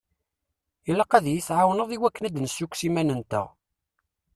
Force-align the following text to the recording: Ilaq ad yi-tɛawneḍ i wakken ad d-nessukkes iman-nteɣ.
Ilaq 0.89 1.11
ad 1.17 1.25
yi-tɛawneḍ 1.29 1.89
i 1.91 1.97
wakken 2.01 2.23
ad 2.27 2.31
d-nessukkes 2.35 2.81
iman-nteɣ. 2.87 3.47